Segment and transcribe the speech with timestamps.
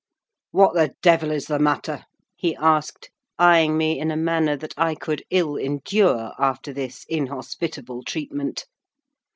[0.49, 2.05] "What the devil is the matter?"
[2.35, 8.01] he asked, eyeing me in a manner that I could ill endure after this inhospitable
[8.05, 8.65] treatment.